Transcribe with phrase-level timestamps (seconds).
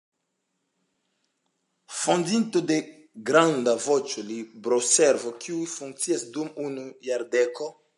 [1.97, 2.79] Fondinto de
[3.29, 7.75] granda "Voĉo-Libroservo" kiu funkciis dum unu jardeko.